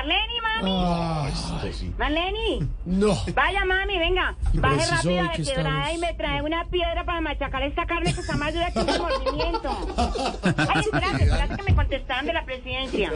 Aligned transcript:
Marleni, 0.00 0.40
mami. 0.40 1.72
Sí. 1.72 1.94
Marleni. 1.98 2.68
No. 2.86 3.14
Vaya, 3.34 3.64
mami, 3.66 3.98
venga. 3.98 4.34
Baje 4.54 4.86
rápido 4.86 5.22
la 5.22 5.32
quebrada 5.32 5.90
estamos. 5.90 5.94
y 5.94 5.98
me 5.98 6.14
trae 6.14 6.42
una 6.42 6.64
piedra 6.64 7.04
para 7.04 7.20
machacar 7.20 7.62
esta 7.64 7.84
carne 7.84 8.14
que 8.14 8.20
está 8.20 8.36
más 8.38 8.54
dura 8.54 8.70
que 8.70 8.78
un 8.78 8.86
movimiento. 8.86 9.70
Ay, 10.56 10.80
espérate, 10.80 11.24
espérate 11.24 11.56
que 11.56 11.62
me 11.64 11.74
contestaron 11.74 12.24
de 12.26 12.32
la 12.32 12.44
presidencia. 12.46 13.10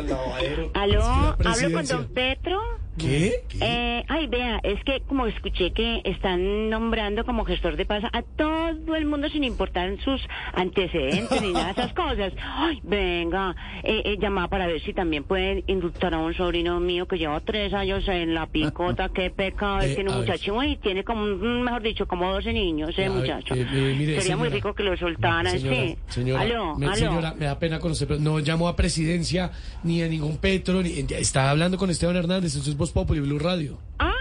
Aló, 0.74 1.36
hablo 1.42 1.72
con 1.72 1.86
don 1.86 2.08
Petro. 2.12 2.60
¿Qué? 2.98 3.42
Eh, 3.60 4.04
ay, 4.08 4.26
vea, 4.28 4.60
es 4.62 4.82
que 4.84 5.00
como 5.02 5.26
escuché 5.26 5.72
que 5.72 6.00
están 6.04 6.70
nombrando 6.70 7.24
como 7.24 7.44
gestor 7.44 7.76
de 7.76 7.84
paz 7.86 8.04
a 8.12 8.22
todo 8.22 8.94
el 8.94 9.04
mundo 9.06 9.28
sin 9.28 9.44
importar 9.44 9.96
sus 10.04 10.20
antecedentes 10.54 11.42
ni 11.42 11.52
nada 11.52 11.66
de 11.66 11.70
esas 11.72 11.92
cosas. 11.92 12.32
Ay, 12.56 12.80
venga, 12.82 13.54
eh, 13.82 14.02
eh, 14.04 14.16
llamaba 14.20 14.48
para 14.48 14.66
ver 14.66 14.80
si 14.82 14.92
también 14.92 15.24
pueden 15.24 15.64
indultar 15.66 16.14
a 16.14 16.18
un 16.18 16.34
sobrino 16.34 16.78
mío 16.80 17.06
que 17.06 17.18
lleva 17.18 17.40
tres 17.40 17.72
años 17.74 18.06
en 18.08 18.34
la 18.34 18.46
picota. 18.46 19.08
Qué 19.08 19.30
pecado, 19.30 19.80
Eh, 19.80 19.90
es 19.90 19.94
tiene 19.96 20.10
a 20.10 20.14
un 20.14 20.20
muchacho 20.20 20.62
y 20.62 20.76
tiene 20.76 21.04
como, 21.04 21.24
mejor 21.26 21.82
dicho, 21.82 22.06
como 22.06 22.32
12 22.32 22.52
niños, 22.52 22.90
ese 22.90 23.10
muchacho. 23.10 23.54
eh, 23.54 23.66
eh, 23.72 23.94
mire, 23.98 24.20
Sería 24.20 24.36
muy 24.36 24.48
rico 24.48 24.74
que 24.74 24.82
lo 24.82 24.96
soltaran, 24.96 25.58
sí. 25.58 25.96
señora, 26.08 26.40
aló, 26.42 26.76
me, 26.76 26.86
aló. 26.86 26.94
señora, 26.96 27.34
me 27.36 27.46
da 27.46 27.58
pena 27.58 27.78
conocer, 27.78 28.06
pero 28.08 28.20
no 28.20 28.38
llamó 28.38 28.68
a 28.68 28.76
presidencia 28.76 29.50
ni 29.82 30.02
a 30.02 30.08
ningún 30.08 30.38
Petro, 30.38 30.82
ni, 30.82 30.90
está 31.10 31.50
hablando 31.50 31.76
con 31.78 31.90
Esteban 31.90 32.16
Hernández, 32.16 32.54
eso 32.56 32.70
es 32.70 32.76
Voz 32.84 32.92
Populi, 32.92 33.20
Blue 33.20 33.38
Radio. 33.38 33.78
¡Ay! 33.98 34.12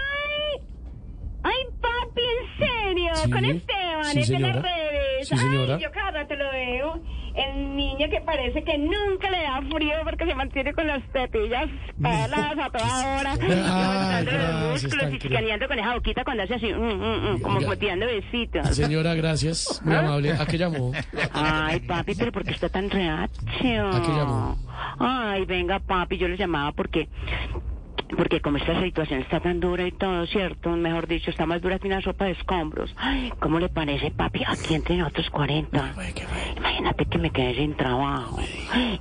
¡Ay, 1.42 1.52
papi, 1.82 2.22
en 2.22 2.58
serio! 2.58 3.14
Sí, 3.16 3.30
Con 3.30 3.44
Esteban, 3.44 4.04
sí, 4.06 4.20
es 4.20 4.28
de 4.30 4.38
las 4.38 4.52
señora. 4.52 4.62
redes. 4.62 5.28
Sí, 5.28 5.36
señora. 5.36 5.76
Ay, 5.76 5.82
yo 5.82 5.90
cada 5.90 6.10
rato 6.12 6.34
lo 6.34 6.50
veo. 6.50 7.02
El 7.34 7.76
niño 7.76 8.06
que 8.08 8.20
parece 8.22 8.62
que 8.64 8.78
nunca 8.78 9.28
le 9.28 9.42
da 9.42 9.60
frío 9.70 9.96
porque 10.04 10.24
se 10.24 10.34
mantiene 10.34 10.72
con 10.72 10.86
las 10.86 11.02
tetillas 11.12 11.68
peladas 12.00 12.56
a 12.58 12.70
toda 12.70 13.18
hora. 13.20 13.32
Ah, 13.32 14.22
levantando 14.22 14.30
los 14.30 14.40
gracias, 14.40 14.82
músculos 14.84 15.12
y 15.14 15.18
chicaneando 15.18 15.68
con 15.68 15.78
esa 15.78 15.94
boquita 15.94 16.24
cuando 16.24 16.42
hace 16.44 16.54
así, 16.54 16.72
mm, 16.72 16.78
mm, 16.80 17.32
mm, 17.34 17.40
como, 17.42 17.76
tirando 17.76 18.06
besitos. 18.06 18.74
Señora, 18.74 19.14
gracias, 19.14 19.82
muy 19.84 19.94
amable. 19.94 20.32
¿A 20.32 20.46
qué 20.46 20.56
llamó? 20.56 20.92
Ay, 21.34 21.80
papi, 21.80 22.14
pero 22.14 22.32
¿por 22.32 22.44
qué 22.44 22.52
está 22.52 22.70
tan 22.70 22.88
reacio? 22.88 23.88
¿A 23.88 24.00
qué 24.00 24.08
llamó? 24.08 24.56
Ay, 24.98 25.44
venga, 25.44 25.80
papi, 25.80 26.16
yo 26.16 26.28
le 26.28 26.36
llamaba 26.38 26.72
porque... 26.72 27.08
Porque 28.16 28.40
como 28.40 28.58
esta 28.58 28.80
situación 28.82 29.20
está 29.20 29.40
tan 29.40 29.60
dura 29.60 29.86
y 29.86 29.92
todo, 29.92 30.26
¿cierto? 30.26 30.70
Mejor 30.70 31.06
dicho, 31.06 31.30
está 31.30 31.46
más 31.46 31.60
dura 31.62 31.78
que 31.78 31.86
una 31.88 32.00
sopa 32.00 32.26
de 32.26 32.32
escombros. 32.32 32.94
Ay, 32.96 33.32
¿cómo 33.40 33.58
le 33.58 33.68
parece, 33.68 34.10
papi? 34.10 34.42
Aquí 34.46 34.74
entre 34.74 34.96
nosotros 34.96 35.28
40. 35.30 35.94
Imagínate 36.56 37.06
que 37.06 37.18
me 37.18 37.30
quedé 37.30 37.54
sin 37.56 37.74
trabajo. 37.76 38.38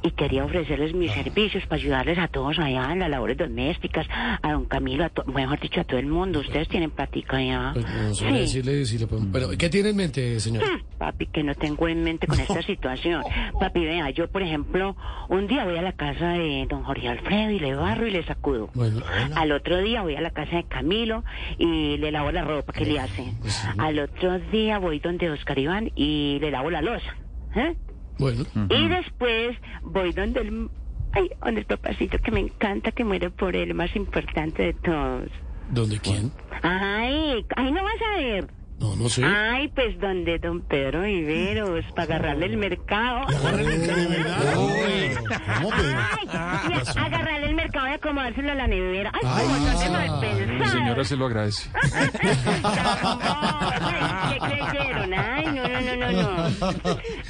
Y 0.02 0.12
quería 0.12 0.46
ofrecerles 0.46 0.94
mis 0.94 1.12
servicios 1.12 1.66
para 1.68 1.82
ayudarles 1.82 2.18
a 2.18 2.28
todos 2.28 2.58
allá 2.60 2.92
en 2.92 3.00
las 3.00 3.10
labores 3.10 3.38
domésticas, 3.38 4.08
a 4.10 4.52
don 4.52 4.66
Camilo, 4.66 5.06
a 5.06 5.10
to- 5.10 5.24
mejor 5.26 5.60
dicho, 5.60 5.82
a 5.82 5.84
todo 5.84 6.00
el 6.00 6.08
mundo. 6.08 6.40
Ustedes 6.40 6.68
tienen 6.68 6.92
platica 6.92 7.42
ya. 7.42 7.72
Pues 7.74 7.86
no 7.86 8.14
sabría 8.16 8.40
decirle 8.42 8.86
si 8.86 8.98
le 8.98 9.08
podemos- 9.08 9.32
Bueno, 9.32 9.48
¿qué 9.58 9.70
tiene 9.70 9.90
en 9.90 9.96
mente, 9.98 10.40
señora? 10.40 10.66
Hmm, 10.68 10.82
Papi, 10.98 11.26
que 11.28 11.44
no 11.44 11.54
tengo 11.56 11.88
en 11.88 12.04
mente 12.04 12.28
con 12.28 12.40
esta 12.40 12.62
situación. 12.62 13.24
Papi, 13.60 13.82
vea, 13.86 14.10
yo, 14.12 14.30
por 14.30 14.42
ejemplo, 14.42 14.96
un 15.30 15.48
día 15.48 15.66
voy 15.66 15.78
a 15.78 15.82
la 15.82 15.92
casa 15.94 16.30
de 16.34 16.66
don 16.70 16.84
Jorge 16.84 17.10
Alfredo 17.10 17.52
y 17.52 17.60
le 17.60 17.76
barro 17.76 18.08
y 18.08 18.12
le 18.12 18.24
sacudo. 18.26 18.70
Bueno, 18.74 19.02
Al 19.36 19.52
otro 19.52 19.82
día 19.82 20.02
voy 20.02 20.16
a 20.16 20.22
la 20.22 20.32
casa 20.32 20.58
de 20.58 20.64
Camilo 20.64 21.24
y 21.58 21.98
le 21.98 22.12
lavo 22.12 22.32
la 22.32 22.44
ropa 22.44 22.74
que 22.74 22.86
le 22.86 23.00
hace. 23.00 23.34
Al 23.78 24.00
otro 24.00 24.40
día 24.40 24.78
voy 24.80 25.00
donde 25.00 25.30
Oscar 25.30 25.60
Iván 25.60 25.92
y 25.96 26.38
le 26.40 26.52
lavo 26.52 26.70
la 26.70 26.82
losa. 26.82 27.16
¿eh? 27.56 27.76
bueno. 28.18 28.46
Y 28.70 28.88
después 28.88 29.58
voy 29.84 30.12
donde 30.14 30.42
el, 30.42 30.70
ay, 31.12 31.30
donde 31.44 31.62
el 31.62 31.66
papacito 31.66 32.18
que 32.20 32.32
me 32.32 32.40
encanta, 32.40 32.92
que 32.92 33.04
muere 33.04 33.30
por 33.30 33.56
él, 33.56 33.70
el 33.70 33.74
más 33.74 33.96
importante 33.96 34.64
de 34.64 34.74
todos. 34.74 35.30
¿Dónde 35.72 36.00
quién? 36.00 36.32
Ay, 36.62 37.46
ay, 37.56 37.72
no 37.72 37.84
vas 37.84 38.02
a 38.02 38.18
ver. 38.18 38.48
No, 38.84 38.96
no 38.98 39.08
sé. 39.08 39.24
Ay, 39.24 39.70
pues 39.70 39.98
donde 39.98 40.38
don 40.40 40.60
Pedro 40.60 41.04
Viveros, 41.04 41.86
para 41.96 42.16
agarrarle 42.16 42.48
el 42.48 42.58
mercado. 42.58 43.22
¿Cómo, 43.28 43.40
Pedro? 45.70 46.00
Ay, 46.12 46.28
y 46.70 46.74
agarrarle 47.00 47.48
el 47.48 47.56
mercado 47.56 47.88
y 47.88 47.92
acomodárselo 47.92 48.52
a 48.52 48.56
la 48.56 48.68
nevera. 48.68 49.10
Ay, 49.14 49.22
como 49.22 49.56
son 49.56 49.80
de 49.80 49.90
mal 49.90 50.20
Mi 50.20 50.28
pensados. 50.28 50.72
señora 50.74 51.04
se 51.06 51.16
lo 51.16 51.26
agradece. 51.28 51.70
¿Qué 54.30 54.38
creyeron? 54.40 55.14
Ay, 55.14 55.46
no, 55.46 55.66
no, 55.66 55.82
no, 55.82 55.96
no, 55.96 56.12
no. 56.12 56.36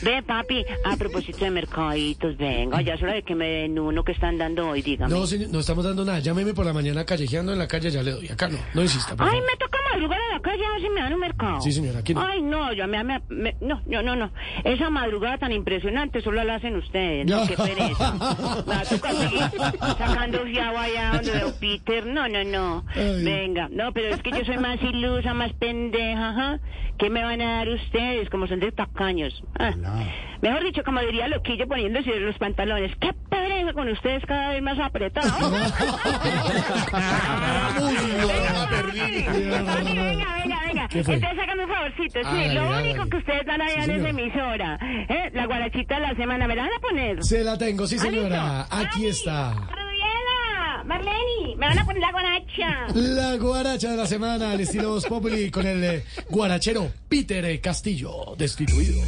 Ve, 0.02 0.24
papi, 0.24 0.66
a 0.86 0.97
propósito 0.97 1.46
de 1.46 1.52
mercaditos, 1.52 2.36
venga, 2.36 2.81
ya 2.81 2.96
es 2.96 3.03
hora 3.03 3.13
de 3.13 3.22
que 3.22 3.36
me 3.36 3.46
den 3.47 3.78
uno 3.78 4.03
que 4.03 4.13
están 4.13 4.40
dando 4.40 4.69
hoy, 4.69 4.81
dígame. 4.81 5.13
No, 5.13 5.28
señor, 5.28 5.52
no 5.52 5.59
estamos 5.59 5.86
dando 5.86 6.03
nada. 6.03 6.18
Llámeme 6.18 6.56
por 6.56 6.66
la 6.66 6.74
mañana 6.74 7.06
callejeando 7.06 7.53
en 7.53 7.59
la 7.59 7.68
calle, 7.68 7.92
ya 7.92 8.02
le 8.02 8.09
doy. 8.12 8.28
Acá 8.30 8.47
no, 8.47 8.58
no 8.74 8.81
insista. 8.81 9.12
Ay, 9.12 9.18
favor. 9.18 9.36
me 9.46 9.56
toca 9.58 9.72
madrugar 9.94 10.20
a 10.30 10.34
la 10.36 10.40
calle 10.42 10.66
a 10.66 10.72
ver 10.72 10.81
si 10.81 10.90
me 10.90 11.02
dan 11.02 11.14
un 11.14 11.20
mercado. 11.20 11.62
Sí, 11.62 11.72
señora, 11.72 12.00
aquí 12.00 12.14
no. 12.14 12.22
Ay, 12.22 12.42
no, 12.42 12.74
yo 12.74 12.88
me, 12.88 13.04
me- 13.04 13.22
me- 13.30 13.56
no, 13.62 13.81
no, 13.86 14.02
no, 14.02 14.16
no. 14.16 14.31
Esa 14.64 14.90
madrugada 14.90 15.38
tan 15.38 15.52
impresionante 15.52 16.22
solo 16.22 16.44
la 16.44 16.56
hacen 16.56 16.76
ustedes, 16.76 17.26
¿no? 17.26 17.46
Qué 17.48 17.56
pereza. 17.56 18.12
Va 18.70 18.84
seguir 18.86 19.40
sacando 19.98 20.40
fiado 20.46 20.78
allá 20.78 21.12
donde 21.14 21.40
don 21.40 21.54
Peter. 21.59 22.06
No, 22.06 22.28
no, 22.28 22.44
no. 22.44 22.86
Ay. 22.96 23.24
Venga, 23.24 23.70
no, 23.72 23.92
pero 23.94 24.09
es 24.16 24.22
que 24.22 24.31
yo 24.31 24.44
soy 24.46 24.58
más 24.58 24.81
ilusa, 24.81 25.34
más 25.34 25.54
pendeja, 25.54 26.30
ajá. 26.30 26.60
¿Qué 26.98 27.10
me 27.10 27.24
van 27.24 27.42
a 27.42 27.58
dar 27.58 27.70
ustedes? 27.70 28.30
Como 28.30 28.48
son 28.48 28.60
de 28.60 28.72
tacaños. 28.72 29.44
Ah. 29.60 29.72
Mejor 30.42 30.64
dicho, 30.64 30.84
como 30.84 31.00
diría 31.02 31.28
Loquillo 31.28 31.68
poniéndose 31.68 32.20
los 32.20 32.38
pantalones. 32.38 32.96
¡Qué 32.98 33.14
con 33.73 33.89
ustedes 33.89 34.23
cada 34.28 34.50
vez 34.50 34.61
más 34.61 34.78
apretados! 34.79 35.34
Venga, 38.94 40.38
venga, 40.44 40.59
venga. 40.67 40.88
¿Qué 40.89 41.03
fue? 41.03 41.16
Entonces 41.16 41.39
hágame 41.39 41.63
un 41.66 41.69
favorcito. 41.69 42.19
Sí, 42.31 42.53
lo 42.53 42.79
único 42.79 43.09
que 43.09 43.17
ustedes 43.17 43.45
dan 43.45 43.62
allá 43.62 43.83
Sí, 43.83 43.91
en 43.91 44.00
esa 44.00 44.09
emisora, 44.09 44.79
¿eh? 45.09 45.29
la 45.33 45.45
guarachita 45.45 45.95
de 45.95 46.01
la 46.01 46.16
semana, 46.16 46.47
¿me 46.47 46.56
la 46.56 46.63
van 46.63 46.72
a 46.73 46.79
poner? 46.79 47.23
Se 47.23 47.44
la 47.44 47.57
tengo, 47.57 47.85
sí, 47.88 47.97
Ah, 48.00 48.03
señora. 48.03 48.57
listo. 48.69 48.75
Aquí 48.88 49.07
está. 49.07 49.53
Marleni, 50.85 51.56
me 51.56 51.66
van 51.67 51.79
a 51.79 51.85
poner 51.85 52.01
la 52.01 52.12
guaracha. 52.12 52.88
La 52.94 53.35
guaracha 53.38 53.91
de 53.91 53.97
la 53.97 54.06
semana, 54.06 54.51
al 54.51 54.59
estilo 54.59 54.89
Voz 54.89 55.06
Populi, 55.06 55.50
con 55.50 55.66
el 55.66 55.81
eh, 55.81 56.03
guarachero 56.29 56.91
Peter 57.07 57.45
eh, 57.45 57.62
Castillo, 57.62 58.35
destituido. 58.38 59.01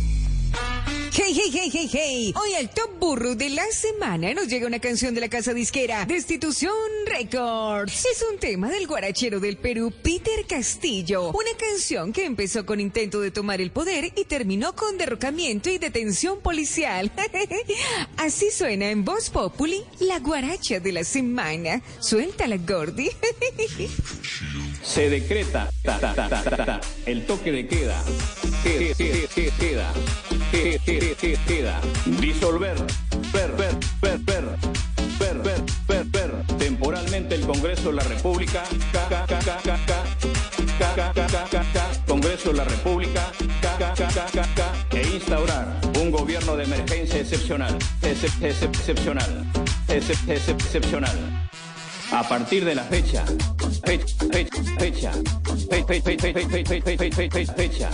Hey, 1.17 1.33
hey, 1.33 1.49
hey, 1.53 1.69
hey, 1.71 1.87
hey. 1.91 2.33
Hoy 2.35 2.55
al 2.55 2.69
top 2.69 2.99
burro 2.99 3.35
de 3.35 3.49
la 3.49 3.65
semana 3.71 4.33
nos 4.33 4.47
llega 4.47 4.67
una 4.67 4.79
canción 4.79 5.15
de 5.15 5.21
la 5.21 5.29
casa 5.29 5.53
disquera 5.53 6.05
Destitución 6.05 6.73
Records. 7.07 8.05
Es 8.05 8.25
un 8.31 8.37
tema 8.37 8.69
del 8.69 8.85
guarachero 8.85 9.39
del 9.39 9.55
Perú, 9.57 9.93
Peter 10.03 10.45
Castillo. 10.47 11.29
Una 11.29 11.51
canción 11.57 12.11
que 12.11 12.25
empezó 12.25 12.65
con 12.65 12.81
intento 12.81 13.21
de 13.21 13.31
tomar 13.31 13.61
el 13.61 13.71
poder 13.71 14.11
y 14.15 14.25
terminó 14.25 14.75
con 14.75 14.97
derrocamiento 14.97 15.69
y 15.69 15.77
detención 15.77 16.41
policial. 16.41 17.11
Así 18.17 18.51
suena 18.51 18.89
en 18.89 19.05
Voz 19.05 19.29
Populi, 19.29 19.83
la 19.99 20.19
guaracha 20.19 20.79
de 20.81 20.91
la 20.91 21.03
semana. 21.05 21.81
Suéltala, 22.01 22.57
Gordy. 22.57 23.09
Se 24.83 25.09
decreta 25.09 25.69
ta, 25.83 25.97
ta, 25.99 26.13
ta, 26.13 26.29
ta, 26.29 26.43
ta, 26.43 26.65
ta, 26.65 26.81
el 27.05 27.25
toque 27.25 27.51
de 27.53 27.67
queda. 27.67 28.03
Que- 28.63 28.93
que- 28.97 29.27
que- 29.33 29.51
Queda. 29.59 29.93
Disolver. 32.19 32.75
Per, 33.31 33.51
per, 33.53 33.77
per, 34.01 34.19
per. 34.25 34.57
Per, 35.19 35.41
per, 35.41 35.63
per, 35.85 36.05
per. 36.11 36.57
Temporalmente 36.57 37.35
el 37.35 37.45
Congreso 37.45 37.89
de 37.89 37.95
la 37.97 38.03
República. 38.03 38.63
K. 38.91 39.27
Congreso 42.07 42.51
de 42.51 42.57
la 42.57 42.63
República 42.63 43.31
e 44.91 45.01
instaurar 45.13 45.79
un 45.99 46.09
gobierno 46.09 46.55
de 46.55 46.63
emergencia 46.63 47.19
excepcional, 47.19 47.77
excepcional, 48.01 49.45
excepcional. 49.87 51.44
A 52.15 52.23
partir 52.23 52.63
de 52.63 52.73
la 52.73 52.83
fecha, 52.85 53.25
fecha, 53.83 54.15
fecha, 54.31 54.63
fecha, 54.79 55.11
fe- 55.69 55.83
fe- 55.83 56.01
fe- 56.01 56.17
fe- 56.17 56.33
fe- 56.33 56.45
fe- 56.47 56.63
fe- 56.63 56.81
fe- 56.81 56.97
fe- 56.97 57.19
fe- 57.19 57.29
fe- 57.29 57.45
fecha, 57.45 57.91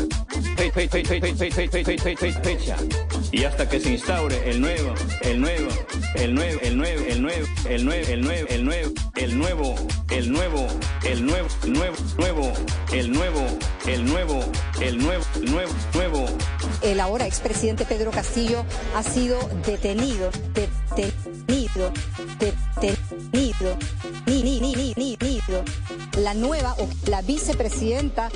fe- 0.57 0.71
fe- 0.71 0.89
fe- 0.89 1.05
fe- 1.05 1.21
fe- 1.21 1.33
fe- 1.33 1.51
fe- 1.51 1.67
fe- 1.67 1.83
fe- 1.83 1.97
fe- 1.97 2.15
fe- 2.15 2.33
fecha, 2.43 2.77
y 3.31 3.43
hasta 3.45 3.67
que 3.67 3.79
se 3.79 3.93
instaure 3.93 4.47
el 4.47 4.61
nuevo, 4.61 4.93
el 5.21 5.41
nuevo, 5.41 5.69
el 6.13 6.35
nuevo, 6.35 6.59
el 6.61 6.77
nuevo, 6.77 7.01
el 7.07 7.21
nuevo, 7.23 7.45
el 7.67 7.83
nuevo, 7.83 8.07
el 8.07 8.23
nuevo, 8.23 8.45
el 8.45 8.63
nuevo, 8.63 8.95
el 9.15 9.37
nuevo, 9.37 9.75
el 10.11 10.31
nuevo, 10.31 10.67
el 11.03 11.25
nuevo, 11.25 11.47
nuevo, 11.65 11.97
nuevo, 12.17 12.53
el 12.93 13.11
nuevo, 13.11 13.47
el 13.87 14.05
nuevo, 14.05 14.45
el 14.81 14.97
nuevo, 14.99 15.23
nuevo, 15.41 15.73
nuevo, 15.95 16.25
el 16.83 16.99
ahora 16.99 17.25
expresidente 17.25 17.85
Pedro 17.85 18.11
Castillo 18.11 18.65
ha 18.95 19.03
sido 19.03 19.39
detenido, 19.65 20.29
detenido, 20.53 21.60
detenido, 22.39 23.77
ni, 24.25 24.43
ni, 24.43 24.59
ni, 24.59 24.75
ni, 24.75 24.93
ni, 24.95 25.17
nido. 25.19 25.63
La 26.17 26.33
nueva 26.33 26.75
o 26.77 26.87
la 27.07 27.21
vicepresidenta, 27.21 28.29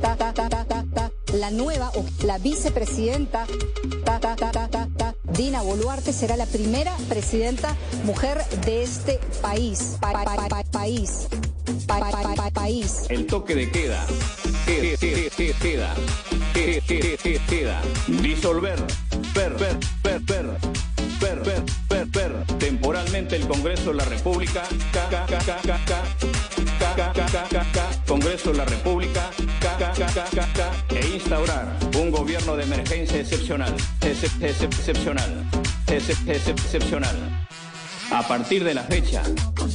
ta, 0.00 0.16
ta, 0.16 0.32
ta, 0.32 0.48
ta, 0.48 0.64
ta, 0.64 0.84
ta, 0.94 1.10
la 1.32 1.50
nueva 1.50 1.90
o 1.94 2.04
la 2.24 2.38
vicepresidenta, 2.38 3.46
ta, 4.04 4.20
ta, 4.20 4.36
ta, 4.36 4.50
ta, 4.50 4.68
ta, 4.68 4.88
ta, 4.96 5.14
Dina 5.34 5.62
Boluarte 5.62 6.12
será 6.12 6.36
la 6.36 6.46
primera 6.46 6.94
presidenta 7.08 7.76
mujer 8.04 8.44
de 8.64 8.84
este 8.84 9.18
país. 9.42 9.96
país. 10.70 11.28
país. 12.52 13.06
El 13.08 13.26
toque 13.26 13.54
de 13.54 13.70
queda. 13.70 14.06
Queda. 14.64 14.96
Queda. 14.96 15.94
Queda. 16.52 17.38
Queda. 17.48 17.82
Disolver. 18.06 18.78
Per, 19.34 19.56
per, 19.56 19.78
el 23.34 23.48
Congreso 23.48 23.90
de 23.90 23.96
la 23.96 24.04
República, 24.04 24.62
Congreso 28.06 28.52
de 28.52 28.58
la 28.58 28.64
República, 28.64 29.30
e 30.90 31.06
instaurar 31.14 31.76
un 31.98 32.12
gobierno 32.12 32.54
de 32.56 32.62
emergencia 32.62 33.18
excepcional, 33.20 33.74
excepcional, 34.02 35.50
excepcional. 35.88 37.46
A 38.12 38.22
partir 38.28 38.62
de 38.62 38.74
la 38.74 38.84
fecha, 38.84 39.22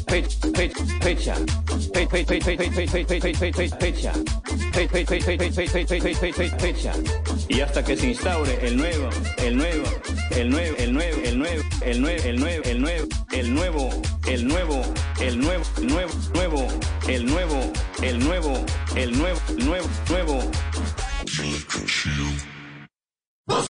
fecha, 0.08 0.38
fecha, 0.56 0.78
fecha, 1.02 1.36
fecha, 6.60 6.94
y 7.50 7.62
hasta 7.62 7.84
que 7.84 7.98
se 7.98 8.08
instaure 8.08 8.66
el 8.66 8.78
nuevo, 8.78 9.10
el 9.38 9.58
nuevo, 9.58 9.84
el 10.32 10.50
nuevo, 10.50 10.78
el 10.78 10.94
nuevo, 10.94 11.18
el 11.26 11.40
nuevo, 11.40 11.64
el 11.82 12.02
nuevo, 12.02 12.24
el 12.24 12.40
nuevo, 12.40 12.64
el 12.64 12.82
nuevo 12.82 13.08
el 14.39 14.47
nuevo, 14.47 14.81
el 15.19 15.38
nuevo, 15.38 15.63
nuevo, 15.81 16.13
nuevo, 16.33 16.68
el 17.09 17.25
nuevo, 17.25 17.74
el 18.01 18.19
nuevo, 18.19 18.65
el 18.95 19.18
nuevo, 19.18 19.39
nuevo, 19.57 19.89
nuevo. 20.09 20.51